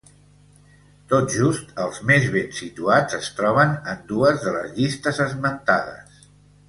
[1.11, 6.27] Tot just els més ben situats es troben en dues de les llistes esmentades.